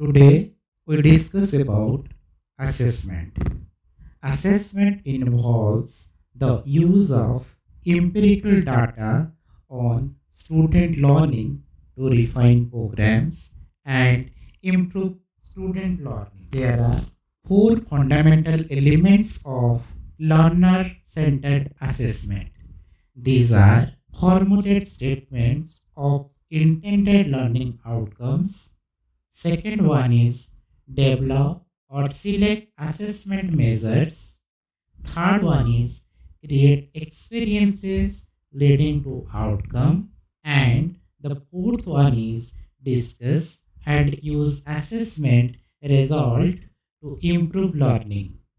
[0.00, 0.54] Today
[0.86, 2.08] we discuss about
[2.58, 3.38] assessment.
[4.24, 9.30] Assessment involves the use of empirical data
[9.68, 11.62] on student learning
[11.96, 13.54] to refine programs
[13.84, 14.32] and
[14.64, 16.48] improve student learning.
[16.50, 17.00] There are
[17.46, 19.82] four fundamental elements of
[20.18, 22.48] learner centered assessment.
[23.14, 28.73] These are formulated statements of intended learning outcomes.
[29.34, 30.48] Second one is
[31.02, 34.38] develop or select assessment measures.
[35.02, 36.02] Third one is
[36.44, 40.10] create experiences leading to outcome.
[40.44, 46.54] And the fourth one is discuss and use assessment result
[47.02, 48.38] to improve learning.